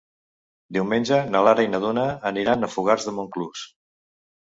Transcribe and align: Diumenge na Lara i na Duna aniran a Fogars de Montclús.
Diumenge 0.77 1.19
na 1.35 1.41
Lara 1.47 1.65
i 1.67 1.69
na 1.73 1.81
Duna 1.83 2.05
aniran 2.31 2.69
a 2.69 2.71
Fogars 2.77 3.07
de 3.11 3.15
Montclús. 3.19 3.63